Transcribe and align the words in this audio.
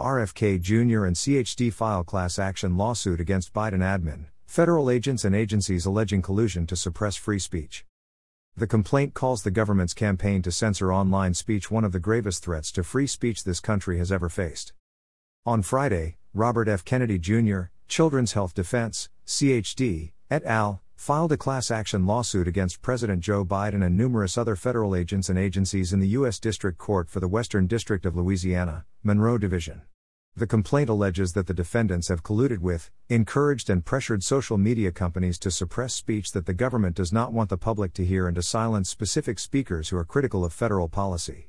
RFK 0.00 0.58
Jr. 0.58 1.04
and 1.04 1.14
CHD 1.14 1.70
file 1.70 2.02
class 2.02 2.38
action 2.38 2.78
lawsuit 2.78 3.20
against 3.20 3.52
Biden 3.52 3.80
admin, 3.80 4.24
federal 4.46 4.88
agents 4.88 5.22
and 5.22 5.36
agencies 5.36 5.84
alleging 5.84 6.22
collusion 6.22 6.66
to 6.68 6.76
suppress 6.76 7.14
free 7.14 7.38
speech. 7.38 7.84
The 8.56 8.66
complaint 8.66 9.12
calls 9.12 9.42
the 9.42 9.50
government's 9.50 9.92
campaign 9.92 10.40
to 10.42 10.50
censor 10.50 10.90
online 10.90 11.34
speech 11.34 11.70
one 11.70 11.84
of 11.84 11.92
the 11.92 12.00
gravest 12.00 12.42
threats 12.42 12.72
to 12.72 12.82
free 12.82 13.06
speech 13.06 13.44
this 13.44 13.60
country 13.60 13.98
has 13.98 14.10
ever 14.10 14.30
faced. 14.30 14.72
On 15.44 15.60
Friday, 15.60 16.16
Robert 16.32 16.68
F. 16.68 16.86
Kennedy 16.86 17.18
Jr., 17.18 17.64
Children's 17.86 18.32
Health 18.32 18.54
Defense, 18.54 19.10
CHD, 19.26 20.12
et 20.30 20.42
al., 20.44 20.80
filed 21.02 21.32
a 21.32 21.36
class 21.36 21.72
action 21.72 22.06
lawsuit 22.06 22.46
against 22.46 22.80
President 22.80 23.20
Joe 23.20 23.44
Biden 23.44 23.84
and 23.84 23.96
numerous 23.96 24.38
other 24.38 24.54
federal 24.54 24.94
agents 24.94 25.28
and 25.28 25.36
agencies 25.36 25.92
in 25.92 25.98
the 25.98 26.06
U.S. 26.10 26.38
District 26.38 26.78
Court 26.78 27.10
for 27.10 27.18
the 27.18 27.26
Western 27.26 27.66
District 27.66 28.06
of 28.06 28.14
Louisiana, 28.14 28.84
Monroe 29.02 29.36
Division. 29.36 29.82
The 30.36 30.46
complaint 30.46 30.88
alleges 30.88 31.32
that 31.32 31.48
the 31.48 31.54
defendants 31.54 32.06
have 32.06 32.22
colluded 32.22 32.60
with, 32.60 32.88
encouraged, 33.08 33.68
and 33.68 33.84
pressured 33.84 34.22
social 34.22 34.56
media 34.56 34.92
companies 34.92 35.40
to 35.40 35.50
suppress 35.50 35.92
speech 35.92 36.30
that 36.30 36.46
the 36.46 36.54
government 36.54 36.94
does 36.94 37.12
not 37.12 37.32
want 37.32 37.50
the 37.50 37.58
public 37.58 37.94
to 37.94 38.04
hear 38.04 38.28
and 38.28 38.36
to 38.36 38.42
silence 38.42 38.88
specific 38.88 39.40
speakers 39.40 39.88
who 39.88 39.96
are 39.96 40.04
critical 40.04 40.44
of 40.44 40.52
federal 40.52 40.88
policy. 40.88 41.48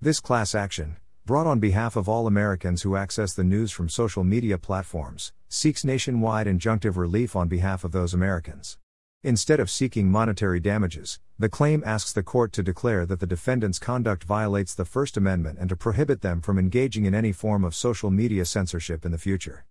This 0.00 0.20
class 0.20 0.54
action, 0.54 0.96
brought 1.30 1.46
on 1.46 1.60
behalf 1.60 1.94
of 1.94 2.08
all 2.08 2.26
Americans 2.26 2.82
who 2.82 2.96
access 2.96 3.34
the 3.34 3.44
news 3.44 3.70
from 3.70 3.88
social 3.88 4.24
media 4.24 4.58
platforms, 4.58 5.32
seeks 5.48 5.84
nationwide 5.84 6.48
injunctive 6.48 6.96
relief 6.96 7.36
on 7.36 7.46
behalf 7.46 7.84
of 7.84 7.92
those 7.92 8.12
Americans. 8.12 8.78
Instead 9.22 9.60
of 9.60 9.70
seeking 9.70 10.10
monetary 10.10 10.58
damages, 10.58 11.20
the 11.38 11.48
claim 11.48 11.84
asks 11.86 12.12
the 12.12 12.24
court 12.24 12.52
to 12.52 12.64
declare 12.64 13.06
that 13.06 13.20
the 13.20 13.28
defendant's 13.28 13.78
conduct 13.78 14.24
violates 14.24 14.74
the 14.74 14.84
First 14.84 15.16
Amendment 15.16 15.56
and 15.60 15.68
to 15.68 15.76
prohibit 15.76 16.20
them 16.20 16.40
from 16.40 16.58
engaging 16.58 17.04
in 17.04 17.14
any 17.14 17.30
form 17.30 17.62
of 17.62 17.76
social 17.76 18.10
media 18.10 18.44
censorship 18.44 19.06
in 19.06 19.12
the 19.12 19.16
future. 19.16 19.64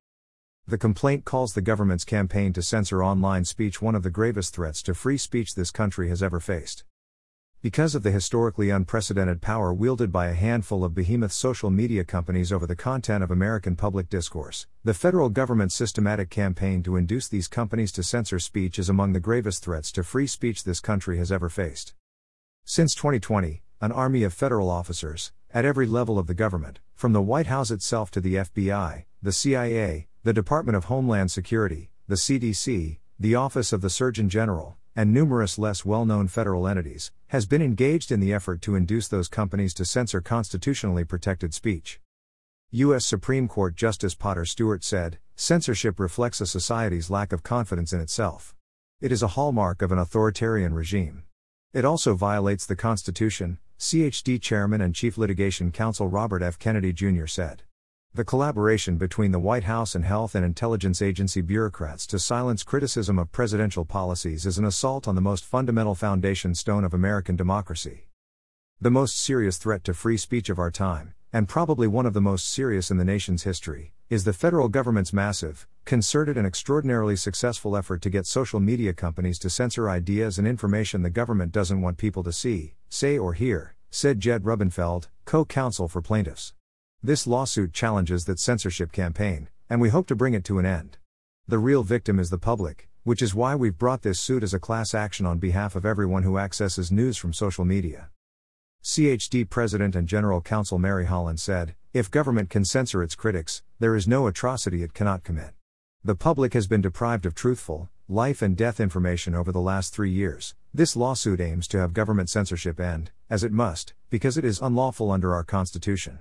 The 0.66 0.78
complaint 0.78 1.26
calls 1.26 1.56
the 1.56 1.62
government's 1.62 2.06
campaign 2.06 2.54
to 2.54 2.62
censor 2.62 3.04
online 3.04 3.44
speech 3.44 3.82
one 3.82 3.96
of 3.96 4.04
the 4.04 4.10
gravest 4.10 4.56
threats 4.56 4.82
to 4.84 4.94
free 4.94 5.18
speech 5.18 5.56
this 5.56 5.72
country 5.72 6.08
has 6.08 6.24
ever 6.24 6.40
faced. 6.40 6.86
Because 7.62 7.94
of 7.94 8.04
the 8.04 8.12
historically 8.12 8.70
unprecedented 8.70 9.42
power 9.42 9.74
wielded 9.74 10.14
by 10.14 10.28
a 10.28 10.34
handful 10.34 10.86
of 10.86 10.96
behemoth 10.96 11.34
social 11.34 11.70
media 11.70 12.06
companies 12.06 12.54
over 12.54 12.66
the 12.66 12.74
content 12.74 13.22
of 13.22 13.32
American 13.32 13.76
public 13.76 14.08
discourse, 14.08 14.66
the 14.86 14.94
federal 14.94 15.28
government's 15.28 15.76
systematic 15.76 16.30
campaign 16.30 16.82
to 16.84 16.96
induce 16.96 17.28
these 17.28 17.50
companies 17.50 17.92
to 17.92 18.02
censor 18.02 18.40
speech 18.40 18.80
is 18.80 18.88
among 18.88 19.12
the 19.12 19.20
gravest 19.20 19.62
threats 19.62 19.92
to 19.92 20.06
free 20.06 20.26
speech 20.26 20.64
this 20.64 20.80
country 20.80 21.18
has 21.18 21.34
ever 21.34 21.50
faced. 21.50 21.94
Since 22.64 22.96
2020, 22.96 23.62
an 23.82 23.92
army 23.92 24.24
of 24.24 24.34
federal 24.34 24.70
officers, 24.70 25.34
at 25.54 25.66
every 25.66 25.86
level 25.86 26.18
of 26.18 26.28
the 26.28 26.34
government, 26.34 26.80
from 26.96 27.12
the 27.12 27.22
White 27.22 27.48
House 27.48 27.72
itself 27.72 28.10
to 28.12 28.22
the 28.22 28.36
FBI, 28.36 29.04
the 29.22 29.34
CIA, 29.34 30.08
the 30.24 30.32
Department 30.32 30.78
of 30.78 30.86
Homeland 30.86 31.30
Security, 31.30 31.92
the 32.08 32.16
CDC, 32.16 33.00
the 33.20 33.36
Office 33.36 33.74
of 33.74 33.82
the 33.82 33.90
Surgeon 33.90 34.30
General, 34.30 34.78
and 35.00 35.14
numerous 35.14 35.58
less 35.58 35.86
well 35.86 36.06
known 36.06 36.28
federal 36.28 36.68
entities, 36.68 37.14
has 37.28 37.46
been 37.46 37.62
engaged 37.62 38.12
in 38.12 38.20
the 38.20 38.34
effort 38.34 38.62
to 38.62 38.76
induce 38.76 39.08
those 39.08 39.30
companies 39.30 39.74
to 39.74 39.86
censor 39.86 40.20
constitutionally 40.20 41.06
protected 41.06 41.54
speech. 41.54 42.02
U.S. 42.72 43.06
Supreme 43.06 43.48
Court 43.48 43.78
Justice 43.78 44.14
Potter 44.14 44.44
Stewart 44.44 44.84
said 44.84 45.18
censorship 45.38 46.02
reflects 46.02 46.42
a 46.42 46.46
society's 46.46 47.10
lack 47.10 47.32
of 47.32 47.44
confidence 47.44 47.94
in 47.94 48.02
itself. 48.02 48.54
It 49.00 49.14
is 49.14 49.24
a 49.24 49.36
hallmark 49.38 49.82
of 49.82 49.94
an 49.94 50.00
authoritarian 50.00 50.74
regime. 50.74 51.24
It 51.72 51.86
also 51.86 52.14
violates 52.14 52.66
the 52.66 52.76
Constitution, 52.76 53.58
CHD 53.80 54.42
Chairman 54.42 54.82
and 54.82 54.94
Chief 54.94 55.18
Litigation 55.18 55.72
Counsel 55.72 56.10
Robert 56.10 56.44
F. 56.44 56.60
Kennedy 56.60 56.92
Jr. 56.92 57.26
said. 57.26 57.64
The 58.16 58.26
collaboration 58.26 58.98
between 58.98 59.32
the 59.32 59.40
White 59.40 59.66
House 59.66 59.94
and 59.94 60.04
Health 60.04 60.34
and 60.34 60.44
Intelligence 60.44 61.00
Agency 61.00 61.42
bureaucrats 61.42 62.08
to 62.08 62.18
silence 62.18 62.64
criticism 62.64 63.20
of 63.20 63.32
presidential 63.32 63.86
policies 63.86 64.48
is 64.48 64.58
an 64.58 64.66
assault 64.66 65.08
on 65.08 65.14
the 65.14 65.22
most 65.22 65.46
fundamental 65.46 65.94
foundation 65.94 66.56
stone 66.56 66.84
of 66.84 66.96
American 66.96 67.36
democracy. 67.36 68.08
The 68.82 68.90
most 68.90 69.16
serious 69.16 69.58
threat 69.58 69.84
to 69.84 69.94
free 69.94 70.18
speech 70.18 70.50
of 70.50 70.58
our 70.58 70.72
time, 70.72 71.14
and 71.32 71.48
probably 71.48 71.88
one 71.88 72.08
of 72.08 72.16
the 72.16 72.20
most 72.20 72.48
serious 72.50 72.90
in 72.90 72.98
the 72.98 73.06
nation's 73.06 73.44
history, 73.44 73.94
is 74.10 74.24
the 74.24 74.34
federal 74.34 74.70
government's 74.70 75.14
massive, 75.14 75.68
concerted, 75.86 76.36
and 76.36 76.48
extraordinarily 76.48 77.16
successful 77.16 77.78
effort 77.78 78.02
to 78.02 78.10
get 78.10 78.26
social 78.26 78.60
media 78.60 78.92
companies 78.92 79.38
to 79.38 79.52
censor 79.52 79.88
ideas 79.88 80.40
and 80.40 80.48
information 80.48 81.04
the 81.04 81.12
government 81.12 81.52
doesn't 81.52 81.82
want 81.82 82.00
people 82.00 82.24
to 82.24 82.34
see, 82.34 82.74
say, 82.90 83.20
or 83.20 83.34
hear, 83.34 83.76
said 83.92 84.20
Jed 84.20 84.48
Rubenfeld, 84.48 85.10
co 85.26 85.46
counsel 85.46 85.88
for 85.88 86.02
plaintiffs. 86.02 86.54
This 87.02 87.26
lawsuit 87.26 87.72
challenges 87.72 88.26
that 88.26 88.40
censorship 88.40 88.92
campaign, 88.92 89.48
and 89.70 89.80
we 89.80 89.88
hope 89.88 90.06
to 90.08 90.18
bring 90.18 90.34
it 90.34 90.44
to 90.44 90.60
an 90.60 90.66
end. 90.66 90.98
The 91.48 91.58
real 91.58 91.82
victim 91.82 92.20
is 92.20 92.30
the 92.30 92.38
public, 92.38 92.90
which 93.06 93.22
is 93.22 93.34
why 93.34 93.56
we've 93.56 93.78
brought 93.78 94.02
this 94.02 94.20
suit 94.20 94.44
as 94.44 94.54
a 94.54 94.60
class 94.60 94.94
action 94.94 95.26
on 95.26 95.38
behalf 95.38 95.78
of 95.78 95.86
everyone 95.86 96.24
who 96.24 96.38
accesses 96.38 96.92
news 96.92 97.16
from 97.16 97.32
social 97.32 97.64
media. 97.64 98.10
CHD 98.84 99.50
President 99.50 99.96
and 99.96 100.10
General 100.10 100.42
Counsel 100.42 100.78
Mary 100.78 101.06
Holland 101.06 101.40
said 101.40 101.74
If 101.94 102.12
government 102.12 102.50
can 102.50 102.66
censor 102.66 103.02
its 103.02 103.16
critics, 103.16 103.64
there 103.80 103.96
is 103.96 104.06
no 104.06 104.28
atrocity 104.28 104.84
it 104.84 104.94
cannot 104.94 105.24
commit. 105.24 105.52
The 106.04 106.16
public 106.16 106.54
has 106.54 106.68
been 106.68 106.82
deprived 106.82 107.26
of 107.26 107.34
truthful, 107.34 107.90
life 108.10 108.42
and 108.42 108.58
death 108.58 108.82
information 108.82 109.34
over 109.34 109.54
the 109.54 109.62
last 109.62 109.94
three 109.94 110.12
years. 110.12 110.54
This 110.74 110.98
lawsuit 110.98 111.40
aims 111.40 111.66
to 111.70 111.78
have 111.78 111.94
government 111.94 112.30
censorship 112.30 112.78
end, 112.78 113.12
as 113.30 113.46
it 113.46 113.54
must, 113.54 113.94
because 114.10 114.38
it 114.38 114.44
is 114.44 114.60
unlawful 114.60 115.12
under 115.12 115.34
our 115.34 115.46
Constitution. 115.46 116.20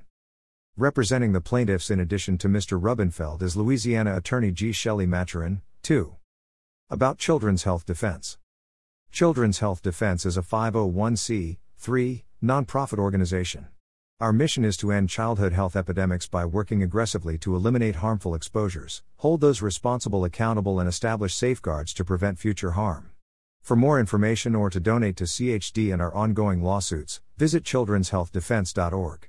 Representing 0.78 1.32
the 1.32 1.40
plaintiffs 1.40 1.90
in 1.90 1.98
addition 1.98 2.38
to 2.38 2.48
Mr. 2.48 2.80
Rubenfeld 2.80 3.42
is 3.42 3.56
Louisiana 3.56 4.16
attorney 4.16 4.52
G. 4.52 4.70
Shelley 4.70 5.06
Maturin, 5.06 5.60
2. 5.82 6.14
About 6.88 7.18
Children's 7.18 7.64
Health 7.64 7.84
Defense. 7.84 8.38
Children's 9.10 9.58
Health 9.58 9.82
Defense 9.82 10.24
is 10.24 10.36
a 10.36 10.40
501c3 10.40 12.22
nonprofit 12.40 12.98
organization. 13.00 13.66
Our 14.20 14.32
mission 14.32 14.64
is 14.64 14.76
to 14.76 14.92
end 14.92 15.08
childhood 15.10 15.52
health 15.52 15.74
epidemics 15.74 16.28
by 16.28 16.44
working 16.44 16.84
aggressively 16.84 17.38
to 17.38 17.56
eliminate 17.56 17.96
harmful 17.96 18.36
exposures, 18.36 19.02
hold 19.16 19.40
those 19.40 19.60
responsible 19.60 20.24
accountable, 20.24 20.78
and 20.78 20.88
establish 20.88 21.34
safeguards 21.34 21.92
to 21.94 22.04
prevent 22.04 22.38
future 22.38 22.70
harm. 22.70 23.10
For 23.62 23.74
more 23.74 23.98
information 23.98 24.54
or 24.54 24.70
to 24.70 24.78
donate 24.78 25.16
to 25.16 25.24
CHD 25.24 25.92
and 25.92 26.00
our 26.00 26.14
ongoing 26.14 26.62
lawsuits, 26.62 27.20
visit 27.36 27.64
children'shealthdefense.org. 27.64 29.26